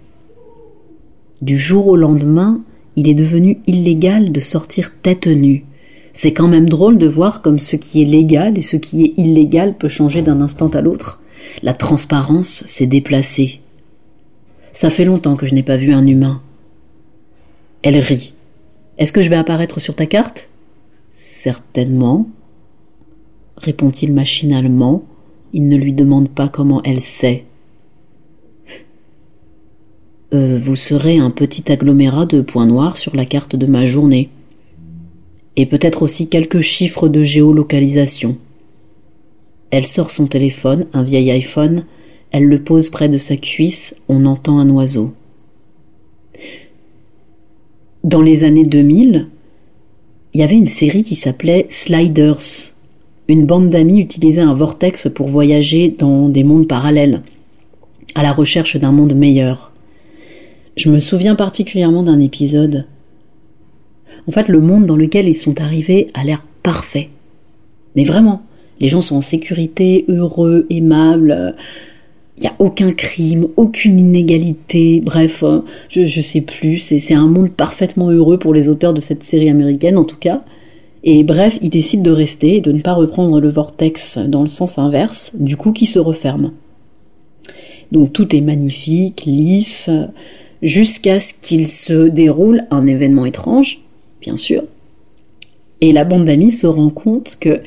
Du 1.42 1.58
jour 1.58 1.88
au 1.88 1.96
lendemain, 1.96 2.62
il 2.96 3.10
est 3.10 3.16
devenu 3.16 3.60
illégal 3.68 4.32
de 4.32 4.40
sortir 4.40 4.92
tête 5.02 5.28
nue. 5.28 5.66
C'est 6.14 6.34
quand 6.34 6.48
même 6.48 6.70
drôle 6.70 7.00
de 7.00 7.08
voir 7.08 7.42
comme 7.42 7.60
ce 7.60 7.76
qui 7.76 8.04
est 8.04 8.06
légal 8.06 8.58
et 8.58 8.62
ce 8.62 8.78
qui 8.78 9.04
est 9.04 9.14
illégal 9.18 9.76
peut 9.76 9.90
changer 9.90 10.22
d'un 10.22 10.42
instant 10.42 10.70
à 10.70 10.82
l'autre. 10.82 11.22
La 11.64 11.74
transparence 11.74 12.64
s'est 12.68 12.88
déplacée. 12.88 13.62
Ça 14.74 14.92
fait 14.92 15.06
longtemps 15.06 15.36
que 15.36 15.48
je 15.48 15.56
n'ai 15.56 15.64
pas 15.64 15.76
vu 15.76 15.92
un 15.92 16.06
humain. 16.06 16.42
Elle 17.82 17.98
rit. 17.98 18.34
Est-ce 19.00 19.12
que 19.12 19.24
je 19.24 19.30
vais 19.30 19.36
apparaître 19.36 19.80
sur 19.80 19.96
ta 19.96 20.06
carte? 20.06 20.50
Certainement, 21.14 22.28
répond-il 23.58 24.14
machinalement. 24.14 25.04
Il 25.52 25.68
ne 25.68 25.78
lui 25.78 25.94
demande 25.94 26.30
pas 26.30 26.48
comment 26.48 26.82
elle 26.84 27.02
sait. 27.02 27.46
Euh, 30.34 30.60
vous 30.60 30.76
serez 30.76 31.18
un 31.18 31.30
petit 31.30 31.72
agglomérat 31.72 32.26
de 32.26 32.42
points 32.42 32.66
noirs 32.66 32.98
sur 32.98 33.16
la 33.16 33.26
carte 33.26 33.56
de 33.56 33.66
ma 33.68 33.86
journée. 33.86 34.30
Et 35.56 35.66
peut-être 35.66 36.02
aussi 36.02 36.28
quelques 36.28 36.62
chiffres 36.62 37.08
de 37.08 37.24
géolocalisation. 37.24 38.38
Elle 39.70 39.86
sort 39.88 40.12
son 40.12 40.26
téléphone, 40.26 40.88
un 40.94 41.04
vieil 41.04 41.32
iPhone, 41.32 41.86
elle 42.32 42.46
le 42.46 42.64
pose 42.64 42.90
près 42.90 43.10
de 43.10 43.18
sa 43.18 43.38
cuisse, 43.38 43.96
on 44.10 44.26
entend 44.26 44.60
un 44.60 44.70
oiseau. 44.70 45.14
Dans 48.04 48.22
les 48.22 48.44
années 48.44 48.66
2000, 48.66 49.28
il 50.34 50.42
y 50.42 50.44
avait 50.44 50.58
une 50.58 50.68
série 50.68 51.04
qui 51.04 51.16
s'appelait 51.16 51.68
Sliders. 51.70 52.74
Une 53.28 53.46
bande 53.46 53.70
d'amis 53.70 54.00
utilisait 54.00 54.42
un 54.42 54.54
vortex 54.54 55.08
pour 55.14 55.28
voyager 55.28 55.90
dans 55.90 56.28
des 56.28 56.44
mondes 56.44 56.68
parallèles, 56.68 57.22
à 58.16 58.24
la 58.24 58.34
recherche 58.34 58.78
d'un 58.78 58.92
monde 58.92 59.16
meilleur. 59.16 59.72
Je 60.76 60.90
me 60.90 61.00
souviens 61.00 61.36
particulièrement 61.36 62.04
d'un 62.04 62.20
épisode. 62.20 62.88
En 64.28 64.32
fait, 64.32 64.48
le 64.48 64.60
monde 64.60 64.86
dans 64.86 64.96
lequel 64.96 65.28
ils 65.28 65.36
sont 65.36 65.62
arrivés 65.62 66.08
a 66.14 66.24
l'air 66.24 66.46
parfait. 66.64 67.10
Mais 67.96 68.04
vraiment, 68.04 68.42
les 68.80 68.88
gens 68.88 69.02
sont 69.02 69.18
en 69.18 69.22
sécurité, 69.22 70.06
heureux, 70.08 70.66
aimables, 70.70 71.56
il 72.38 72.42
n'y 72.42 72.48
a 72.48 72.56
aucun 72.60 72.92
crime, 72.92 73.48
aucune 73.58 74.00
inégalité, 74.00 75.02
bref, 75.02 75.44
euh, 75.44 75.60
je, 75.90 76.02
ne 76.02 76.22
sais 76.22 76.42
plus, 76.42 76.80
c'est 76.80 77.14
un 77.14 77.28
monde 77.28 77.52
parfaitement 77.52 78.10
heureux 78.10 78.40
pour 78.40 78.54
les 78.54 78.70
auteurs 78.70 78.94
de 78.94 79.02
cette 79.02 79.24
série 79.24 79.50
américaine 79.50 79.98
en 79.98 80.04
tout 80.04 80.18
cas. 80.18 80.44
Et 81.04 81.24
bref, 81.24 81.60
ils 81.62 81.70
décident 81.70 82.02
de 82.02 82.12
rester 82.12 82.56
et 82.56 82.62
de 82.62 82.72
ne 82.72 82.82
pas 82.82 82.94
reprendre 82.94 83.40
le 83.40 83.50
vortex 83.50 84.18
dans 84.18 84.42
le 84.42 84.48
sens 84.48 84.80
inverse, 84.80 85.36
du 85.40 85.58
coup 85.58 85.74
qui 85.74 85.86
se 85.86 86.00
referme. 86.00 86.54
Donc 87.92 88.14
tout 88.14 88.36
est 88.36 88.42
magnifique, 88.42 89.24
lisse, 89.28 89.92
jusqu'à 90.64 91.20
ce 91.20 91.34
qu'il 91.34 91.68
se 91.68 92.08
déroule 92.08 92.64
un 92.72 92.88
événement 92.88 93.26
étrange, 93.26 93.83
bien 94.24 94.38
sûr. 94.38 94.64
Et 95.82 95.92
la 95.92 96.06
bande 96.06 96.26
d'amis 96.26 96.54
se 96.54 96.66
rend 96.66 96.90
compte 96.90 97.38
que 97.40 97.62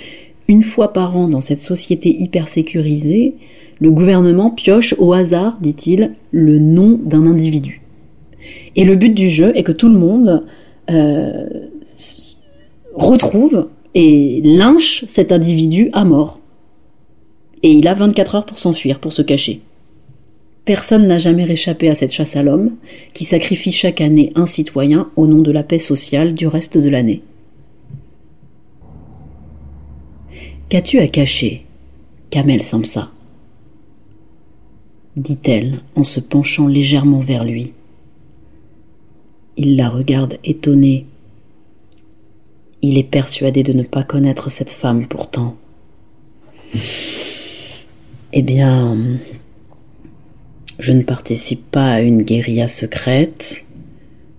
une 0.49 0.63
fois 0.63 0.93
par 0.93 1.17
an 1.17 1.29
dans 1.29 1.41
cette 1.41 1.61
société 1.61 2.09
hyper 2.11 2.49
sécurisée, 2.49 3.35
le 3.79 3.91
gouvernement 3.91 4.51
pioche 4.51 4.95
au 4.99 5.13
hasard, 5.13 5.59
dit-il, 5.61 6.15
le 6.31 6.59
nom 6.59 6.99
d'un 7.05 7.27
individu. 7.27 7.83
Et 8.75 8.85
le 8.85 8.97
but 8.97 9.11
du 9.11 9.29
jeu 9.29 9.53
est 9.55 9.65
que 9.65 9.73
tout 9.73 9.89
le 9.89 9.99
monde 9.99 10.45
euh, 10.91 11.47
retrouve 12.95 13.69
et 13.95 14.41
lynche 14.43 15.05
cet 15.09 15.31
individu 15.31 15.91
à 15.93 16.05
mort. 16.05 16.41
Et 17.63 17.73
il 17.73 17.87
a 17.89 17.95
24 17.95 18.35
heures 18.37 18.47
pour 18.47 18.59
s'enfuir, 18.59 18.99
pour 18.99 19.13
se 19.13 19.23
cacher. 19.23 19.61
Personne 20.67 21.07
n'a 21.07 21.17
jamais 21.17 21.45
réchappé 21.45 21.89
à 21.89 21.95
cette 21.95 22.13
chasse 22.13 22.37
à 22.37 22.43
l'homme, 22.43 22.77
qui 23.15 23.25
sacrifie 23.25 23.73
chaque 23.73 24.03
année 24.03 24.33
un 24.35 24.47
citoyen 24.47 25.11
au 25.17 25.27
nom 25.27 25.41
de 25.41 25.53
la 25.53 25.63
paix 25.63 25.79
sociale 25.79 26.35
du 26.35 26.47
reste 26.47 26.77
de 26.77 26.91
l'année. 26.91 27.23
Qu'as-tu 30.69 30.99
à 30.99 31.09
cacher 31.09 31.65
Kamel 32.29 32.63
Samsa 32.63 33.11
dit-elle 35.17 35.81
en 35.95 36.05
se 36.05 36.21
penchant 36.21 36.69
légèrement 36.69 37.21
vers 37.21 37.45
lui. 37.45 37.73
Il 39.57 39.77
la 39.77 39.89
regarde 39.89 40.39
étonné. 40.45 41.07
Il 42.83 42.99
est 42.99 43.03
persuadé 43.03 43.63
de 43.63 43.73
ne 43.73 43.83
pas 43.83 44.03
connaître 44.03 44.51
cette 44.51 44.71
femme 44.71 45.07
pourtant. 45.07 45.57
Eh 48.35 48.43
bien, 48.43 48.99
je 50.79 50.93
ne 50.93 51.03
participe 51.03 51.71
pas 51.71 51.93
à 51.93 52.01
une 52.01 52.23
guérilla 52.23 52.69
secrète, 52.69 53.65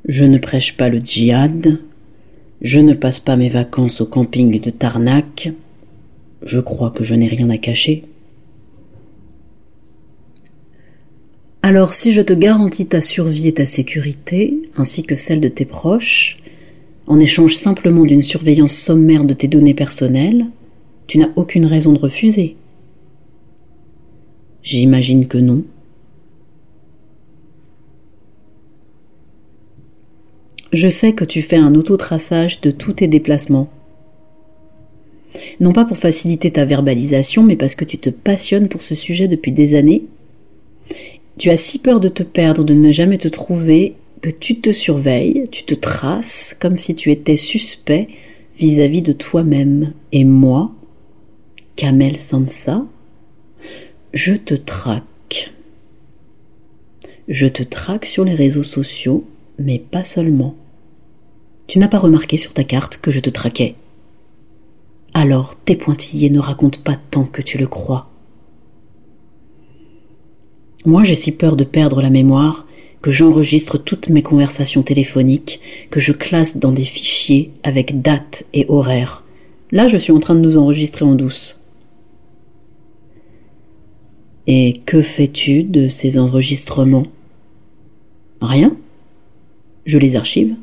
je 0.08 0.24
ne 0.24 0.38
prêche 0.38 0.78
pas 0.78 0.90
le 0.90 1.00
djihad, 1.00 1.80
je 2.62 2.80
ne 2.80 2.94
passe 2.94 3.20
pas 3.20 3.36
mes 3.36 3.50
vacances 3.50 4.02
au 4.02 4.06
camping 4.06 4.60
de 4.60 4.70
Tarnac, 4.70 5.52
je 6.44 6.60
crois 6.60 6.92
que 6.92 7.04
je 7.04 7.16
n'ai 7.16 7.28
rien 7.28 7.50
à 7.50 7.58
cacher. 7.58 8.04
Alors 11.64 11.94
si 11.94 12.14
je 12.14 12.22
te 12.22 12.34
garantis 12.34 12.86
ta 12.86 13.02
survie 13.02 13.48
et 13.48 13.54
ta 13.54 13.66
sécurité, 13.66 14.54
ainsi 14.78 15.04
que 15.04 15.16
celle 15.16 15.42
de 15.42 15.50
tes 15.50 15.66
proches, 15.66 16.38
en 17.08 17.20
échange 17.20 17.56
simplement 17.56 18.04
d'une 18.04 18.22
surveillance 18.22 18.74
sommaire 18.74 19.24
de 19.24 19.34
tes 19.34 19.48
données 19.48 19.74
personnelles, 19.74 20.46
tu 21.08 21.18
n'as 21.18 21.30
aucune 21.36 21.66
raison 21.66 21.94
de 21.94 22.00
refuser. 22.00 22.56
J'imagine 24.62 25.28
que 25.28 25.38
non. 25.38 25.64
Je 30.74 30.90
sais 30.90 31.14
que 31.14 31.26
tu 31.26 31.42
fais 31.42 31.58
un 31.58 31.76
autotraçage 31.76 32.62
de 32.62 32.72
tous 32.72 32.94
tes 32.94 33.08
déplacements. 33.08 33.70
Non 35.60 35.74
pas 35.74 35.86
pour 35.86 35.98
faciliter 35.98 36.52
ta 36.52 36.66
verbalisation, 36.66 37.44
mais 37.44 37.56
parce 37.56 37.76
que 37.76 37.86
tu 37.86 37.98
te 37.98 38.10
passionnes 38.10 38.70
pour 38.70 38.84
ce 38.84 38.96
sujet 38.96 39.28
depuis 39.28 39.52
des 39.52 39.76
années. 39.76 40.04
Tu 41.38 41.50
as 41.50 41.58
si 41.58 41.80
peur 41.80 42.00
de 42.00 42.10
te 42.10 42.24
perdre, 42.24 42.64
de 42.64 42.74
ne 42.74 42.92
jamais 42.92 43.18
te 43.18 43.28
trouver, 43.28 43.96
que 44.22 44.30
tu 44.30 44.60
te 44.60 44.72
surveilles, 44.72 45.48
tu 45.52 45.64
te 45.64 45.76
traces 45.76 46.56
comme 46.60 46.78
si 46.78 46.96
tu 46.96 47.12
étais 47.12 47.38
suspect 47.38 48.08
vis-à-vis 48.58 49.02
de 49.02 49.14
toi-même. 49.14 49.94
Et 50.12 50.24
moi, 50.24 50.72
Kamel 51.76 52.18
Samsa, 52.18 52.86
je 54.14 54.34
te 54.34 54.56
traque. 54.56 55.54
Je 57.28 57.48
te 57.48 57.62
traque 57.62 58.06
sur 58.06 58.24
les 58.24 58.34
réseaux 58.34 58.64
sociaux, 58.64 59.26
mais 59.60 59.80
pas 59.80 60.04
seulement. 60.04 60.56
Tu 61.68 61.80
n'as 61.80 61.88
pas 61.88 62.00
remarqué 62.00 62.38
sur 62.38 62.54
ta 62.54 62.64
carte 62.64 62.98
que 62.98 63.12
je 63.12 63.20
te 63.20 63.30
traquais. 63.30 63.76
Alors 65.14 65.56
tes 65.56 65.76
pointillés 65.76 66.30
ne 66.30 66.40
racontent 66.40 66.82
pas 66.84 66.96
tant 66.96 67.26
que 67.26 67.42
tu 67.42 67.58
le 67.58 67.68
crois. 67.68 68.10
Moi 70.86 71.04
j'ai 71.04 71.16
si 71.16 71.32
peur 71.32 71.56
de 71.56 71.64
perdre 71.64 72.02
la 72.02 72.10
mémoire 72.10 72.68
que 73.02 73.12
j'enregistre 73.12 73.78
toutes 73.78 74.10
mes 74.10 74.24
conversations 74.24 74.84
téléphoniques, 74.84 75.62
que 75.92 76.00
je 76.00 76.12
classe 76.14 76.58
dans 76.58 76.72
des 76.72 76.84
fichiers 76.84 77.52
avec 77.64 78.02
date 78.02 78.46
et 78.54 78.66
horaire. 78.68 79.24
Là, 79.72 79.88
je 79.88 79.98
suis 79.98 80.14
en 80.14 80.20
train 80.20 80.36
de 80.36 80.40
nous 80.40 80.58
enregistrer 80.58 81.06
en 81.06 81.14
douce. 81.14 81.62
Et 84.48 84.74
que 84.86 85.02
fais-tu 85.02 85.64
de 85.64 85.90
ces 85.90 86.18
enregistrements? 86.18 87.08
Rien. 88.42 88.76
Je 89.88 89.98
les 89.98 90.18
archive. 90.18 90.56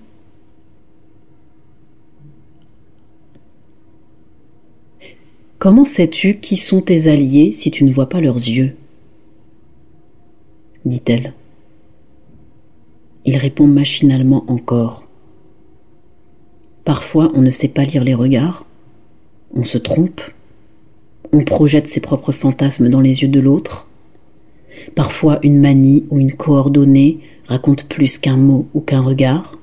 Comment 5.58 5.86
sais-tu 5.86 6.34
qui 6.40 6.58
sont 6.58 6.82
tes 6.82 7.08
alliés 7.08 7.50
si 7.50 7.70
tu 7.70 7.84
ne 7.84 7.92
vois 7.92 8.10
pas 8.10 8.20
leurs 8.20 8.36
yeux? 8.36 8.76
dit-elle. 10.84 11.32
Il 13.24 13.38
répond 13.38 13.66
machinalement 13.66 14.44
encore. 14.48 15.06
Parfois 16.84 17.32
on 17.34 17.40
ne 17.40 17.50
sait 17.50 17.68
pas 17.68 17.84
lire 17.84 18.04
les 18.04 18.12
regards, 18.12 18.66
on 19.54 19.64
se 19.64 19.78
trompe, 19.78 20.20
on 21.32 21.44
projette 21.44 21.88
ses 21.88 22.00
propres 22.00 22.32
fantasmes 22.32 22.90
dans 22.90 23.00
les 23.00 23.22
yeux 23.22 23.28
de 23.28 23.40
l'autre. 23.40 23.88
Parfois 24.94 25.38
une 25.42 25.58
manie 25.58 26.04
ou 26.10 26.18
une 26.18 26.34
coordonnée 26.34 27.20
raconte 27.46 27.88
plus 27.88 28.18
qu'un 28.18 28.36
mot 28.36 28.68
ou 28.74 28.80
qu'un 28.80 29.00
regard. 29.00 29.58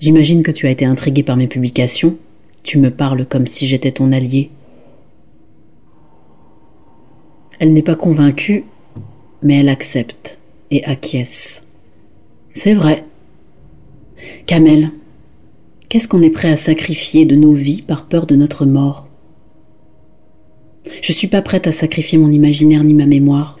J'imagine 0.00 0.42
que 0.42 0.50
tu 0.50 0.66
as 0.66 0.70
été 0.70 0.84
intrigué 0.84 1.22
par 1.22 1.36
mes 1.36 1.46
publications, 1.46 2.16
tu 2.62 2.78
me 2.78 2.90
parles 2.90 3.26
comme 3.26 3.46
si 3.46 3.66
j'étais 3.66 3.92
ton 3.92 4.12
allié. 4.12 4.50
Elle 7.58 7.72
n'est 7.72 7.82
pas 7.82 7.94
convaincue, 7.94 8.64
mais 9.42 9.60
elle 9.60 9.68
accepte 9.68 10.40
et 10.70 10.84
acquiesce. 10.84 11.66
C'est 12.52 12.74
vrai. 12.74 13.04
Kamel, 14.46 14.90
qu'est-ce 15.88 16.08
qu'on 16.08 16.22
est 16.22 16.30
prêt 16.30 16.50
à 16.50 16.56
sacrifier 16.56 17.24
de 17.24 17.36
nos 17.36 17.52
vies 17.52 17.82
par 17.82 18.06
peur 18.06 18.26
de 18.26 18.36
notre 18.36 18.66
mort? 18.66 19.08
Je 21.00 21.12
suis 21.12 21.28
pas 21.28 21.42
prête 21.42 21.66
à 21.66 21.72
sacrifier 21.72 22.18
mon 22.18 22.30
imaginaire 22.30 22.84
ni 22.84 22.94
ma 22.94 23.06
mémoire. 23.06 23.58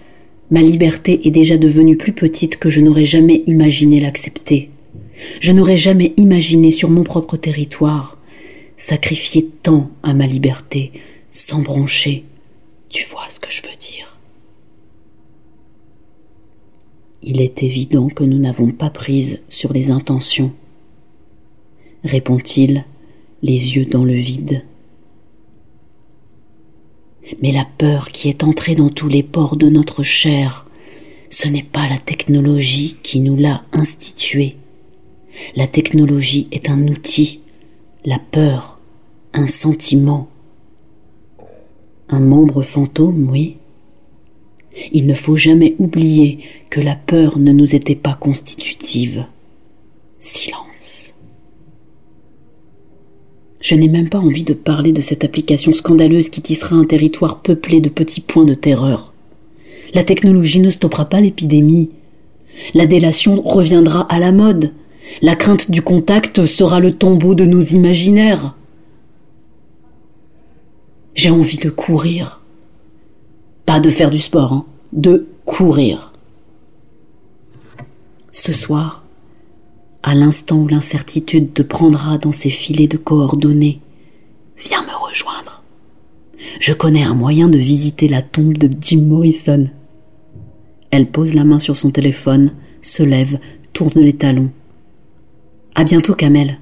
Ma 0.52 0.60
liberté 0.60 1.26
est 1.26 1.30
déjà 1.30 1.56
devenue 1.56 1.96
plus 1.96 2.12
petite 2.12 2.58
que 2.58 2.68
je 2.68 2.82
n'aurais 2.82 3.06
jamais 3.06 3.42
imaginé 3.46 4.00
l'accepter. 4.00 4.68
Je 5.40 5.50
n'aurais 5.50 5.78
jamais 5.78 6.12
imaginé 6.18 6.70
sur 6.70 6.90
mon 6.90 7.04
propre 7.04 7.38
territoire 7.38 8.18
sacrifier 8.76 9.48
tant 9.62 9.90
à 10.02 10.12
ma 10.12 10.26
liberté, 10.26 10.92
sans 11.32 11.62
broncher. 11.62 12.24
Tu 12.90 13.06
vois 13.10 13.30
ce 13.30 13.40
que 13.40 13.50
je 13.50 13.62
veux 13.62 13.76
dire? 13.78 14.18
Il 17.22 17.40
est 17.40 17.62
évident 17.62 18.08
que 18.08 18.24
nous 18.24 18.38
n'avons 18.38 18.72
pas 18.72 18.90
prise 18.90 19.40
sur 19.48 19.72
les 19.72 19.90
intentions, 19.90 20.52
répond-il, 22.04 22.84
les 23.42 23.76
yeux 23.76 23.86
dans 23.86 24.04
le 24.04 24.16
vide. 24.16 24.64
Mais 27.40 27.52
la 27.52 27.64
peur 27.64 28.10
qui 28.10 28.28
est 28.28 28.44
entrée 28.44 28.74
dans 28.74 28.90
tous 28.90 29.08
les 29.08 29.22
pores 29.22 29.56
de 29.56 29.68
notre 29.68 30.02
chair, 30.02 30.66
ce 31.30 31.48
n'est 31.48 31.62
pas 31.62 31.88
la 31.88 31.98
technologie 31.98 32.96
qui 33.02 33.20
nous 33.20 33.36
l'a 33.36 33.64
instituée. 33.72 34.56
La 35.56 35.66
technologie 35.66 36.48
est 36.52 36.68
un 36.68 36.86
outil, 36.88 37.40
la 38.04 38.18
peur, 38.18 38.78
un 39.32 39.46
sentiment. 39.46 40.28
Un 42.08 42.20
membre 42.20 42.62
fantôme, 42.62 43.30
oui, 43.30 43.56
il 44.92 45.06
ne 45.06 45.14
faut 45.14 45.36
jamais 45.36 45.74
oublier 45.78 46.40
que 46.70 46.80
la 46.80 46.94
peur 46.94 47.38
ne 47.38 47.52
nous 47.52 47.74
était 47.74 47.96
pas 47.96 48.14
constitutive. 48.14 49.26
Silence. 50.18 50.71
Je 53.62 53.74
n'ai 53.74 53.88
même 53.88 54.10
pas 54.10 54.18
envie 54.18 54.44
de 54.44 54.52
parler 54.52 54.92
de 54.92 55.00
cette 55.00 55.24
application 55.24 55.72
scandaleuse 55.72 56.28
qui 56.28 56.42
tissera 56.42 56.76
un 56.76 56.84
territoire 56.84 57.40
peuplé 57.40 57.80
de 57.80 57.88
petits 57.88 58.20
points 58.20 58.44
de 58.44 58.52
terreur. 58.52 59.14
La 59.94 60.04
technologie 60.04 60.60
ne 60.60 60.68
stoppera 60.68 61.06
pas 61.06 61.20
l'épidémie. 61.20 61.90
La 62.74 62.86
délation 62.86 63.40
reviendra 63.40 64.02
à 64.12 64.18
la 64.18 64.32
mode. 64.32 64.72
La 65.22 65.36
crainte 65.36 65.70
du 65.70 65.80
contact 65.80 66.44
sera 66.44 66.78
le 66.78 66.92
tombeau 66.92 67.34
de 67.34 67.46
nos 67.46 67.62
imaginaires. 67.62 68.56
J'ai 71.14 71.30
envie 71.30 71.58
de 71.58 71.70
courir 71.70 72.42
pas 73.66 73.80
de 73.80 73.90
faire 73.90 74.10
du 74.10 74.18
sport, 74.18 74.52
hein, 74.52 74.66
de 74.92 75.26
courir. 75.44 76.12
Ce 78.32 78.52
soir, 78.52 79.01
à 80.02 80.14
l'instant 80.14 80.62
où 80.62 80.68
l'incertitude 80.68 81.52
te 81.54 81.62
prendra 81.62 82.18
dans 82.18 82.32
ses 82.32 82.50
filets 82.50 82.88
de 82.88 82.96
coordonnées, 82.96 83.80
viens 84.58 84.82
me 84.82 84.94
rejoindre. 85.08 85.62
Je 86.58 86.72
connais 86.72 87.04
un 87.04 87.14
moyen 87.14 87.48
de 87.48 87.58
visiter 87.58 88.08
la 88.08 88.22
tombe 88.22 88.58
de 88.58 88.68
Jim 88.80 89.02
Morrison. 89.02 89.68
Elle 90.90 91.10
pose 91.10 91.34
la 91.34 91.44
main 91.44 91.58
sur 91.58 91.76
son 91.76 91.90
téléphone, 91.90 92.52
se 92.80 93.02
lève, 93.02 93.38
tourne 93.72 94.00
les 94.00 94.12
talons. 94.12 94.50
À 95.74 95.84
bientôt, 95.84 96.14
Kamel. 96.14 96.58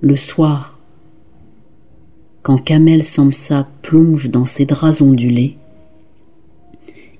Le 0.00 0.16
soir, 0.16 0.78
quand 2.42 2.58
Kamel 2.58 3.04
Samsa 3.04 3.68
plonge 3.82 4.30
dans 4.30 4.46
ses 4.46 4.64
draps 4.64 5.02
ondulés, 5.02 5.58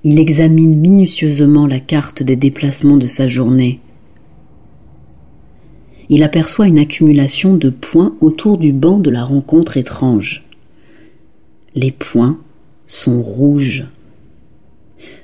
il 0.03 0.17
examine 0.17 0.79
minutieusement 0.79 1.67
la 1.67 1.81
carte 1.81 2.23
des 2.23 2.37
déplacements 2.37 2.97
de 2.97 3.05
sa 3.05 3.27
journée. 3.27 3.81
Il 6.09 6.23
aperçoit 6.23 6.67
une 6.67 6.79
accumulation 6.79 7.55
de 7.55 7.69
points 7.69 8.15
autour 8.19 8.57
du 8.57 8.73
banc 8.73 8.97
de 8.97 9.11
la 9.11 9.23
rencontre 9.23 9.77
étrange. 9.77 10.43
Les 11.75 11.91
points 11.91 12.39
sont 12.87 13.21
rouges. 13.21 13.85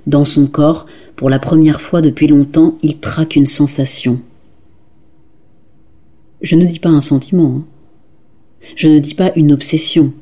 Dans 0.05 0.25
son 0.25 0.45
corps, 0.45 0.85
pour 1.15 1.29
la 1.29 1.39
première 1.39 1.81
fois 1.81 2.01
depuis 2.01 2.27
longtemps, 2.27 2.77
il 2.83 2.99
traque 2.99 3.35
une 3.35 3.47
sensation. 3.47 4.21
Je 6.41 6.55
ne 6.55 6.65
dis 6.65 6.79
pas 6.79 6.89
un 6.89 7.01
sentiment. 7.01 7.55
Hein. 7.57 7.65
Je 8.75 8.87
ne 8.87 8.99
dis 8.99 9.15
pas 9.15 9.31
une 9.35 9.51
obsession. 9.51 10.13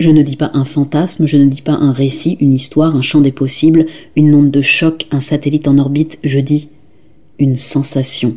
Je 0.00 0.10
ne 0.10 0.22
dis 0.22 0.36
pas 0.36 0.50
un 0.54 0.64
fantasme, 0.64 1.26
je 1.26 1.36
ne 1.36 1.46
dis 1.46 1.62
pas 1.62 1.72
un 1.72 1.92
récit, 1.92 2.36
une 2.40 2.54
histoire, 2.54 2.96
un 2.96 3.02
champ 3.02 3.20
des 3.20 3.32
possibles, 3.32 3.86
une 4.16 4.34
onde 4.34 4.50
de 4.50 4.62
choc, 4.62 5.06
un 5.10 5.20
satellite 5.20 5.68
en 5.68 5.78
orbite, 5.78 6.18
je 6.24 6.40
dis 6.40 6.68
une 7.38 7.56
sensation. 7.56 8.36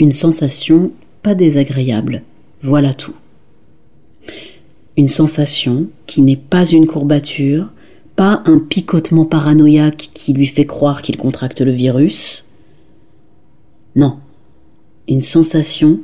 Une 0.00 0.12
sensation 0.12 0.92
pas 1.22 1.34
désagréable, 1.34 2.22
voilà 2.62 2.94
tout. 2.94 3.14
Une 4.96 5.08
sensation 5.08 5.88
qui 6.06 6.22
n'est 6.22 6.36
pas 6.36 6.64
une 6.66 6.86
courbature, 6.86 7.70
pas 8.14 8.42
un 8.46 8.58
picotement 8.58 9.24
paranoïaque 9.24 10.10
qui 10.14 10.32
lui 10.32 10.46
fait 10.46 10.66
croire 10.66 11.02
qu'il 11.02 11.16
contracte 11.16 11.60
le 11.60 11.72
virus. 11.72 12.48
Non, 13.96 14.18
une 15.08 15.22
sensation 15.22 16.00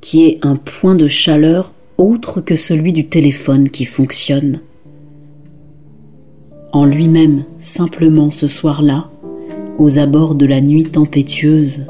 qui 0.00 0.26
est 0.26 0.38
un 0.42 0.56
point 0.56 0.96
de 0.96 1.06
chaleur 1.06 1.72
autre 1.98 2.40
que 2.40 2.56
celui 2.56 2.92
du 2.92 3.06
téléphone 3.06 3.68
qui 3.68 3.84
fonctionne. 3.84 4.60
En 6.72 6.84
lui-même, 6.84 7.44
simplement 7.58 8.30
ce 8.30 8.48
soir-là, 8.48 9.10
aux 9.78 9.98
abords 9.98 10.34
de 10.34 10.46
la 10.46 10.60
nuit 10.60 10.84
tempétueuse, 10.84 11.86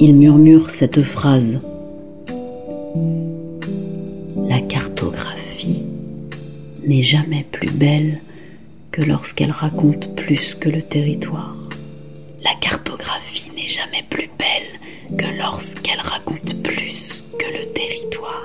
il 0.00 0.14
murmure 0.14 0.70
cette 0.70 1.02
phrase. 1.02 1.58
La 4.48 4.60
cartographie 4.60 5.84
n'est 6.86 7.02
jamais 7.02 7.44
plus 7.50 7.70
belle 7.70 8.20
que 8.92 9.02
lorsqu'elle 9.02 9.50
raconte 9.50 10.14
plus 10.14 10.54
que 10.54 10.68
le 10.68 10.82
territoire. 10.82 11.56
La 12.44 12.54
cartographie 12.60 13.50
n'est 13.56 13.66
jamais 13.66 14.04
plus 14.08 14.30
belle 14.38 15.16
que 15.16 15.26
lorsqu'elle 15.38 16.00
raconte 16.00 16.62
plus 16.62 17.24
que 17.38 17.46
le 17.46 17.66
territoire. 17.72 18.44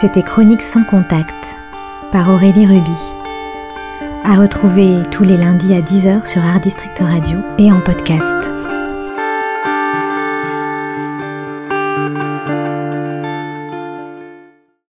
C'était 0.00 0.22
Chronique 0.22 0.62
sans 0.62 0.84
contact 0.84 1.46
par 2.12 2.28
Aurélie 2.28 2.66
Ruby. 2.66 2.90
À 4.24 4.36
retrouver 4.38 5.02
tous 5.10 5.24
les 5.24 5.38
lundis 5.38 5.72
à 5.72 5.80
10h 5.80 6.26
sur 6.26 6.42
Art 6.44 6.60
District 6.60 6.98
Radio 6.98 7.38
et 7.58 7.72
en 7.72 7.80
podcast. 7.80 8.39